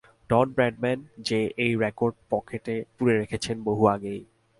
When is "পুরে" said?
2.97-3.13